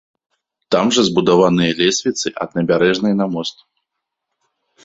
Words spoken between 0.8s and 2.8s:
жа збудаваныя лесвіцы ад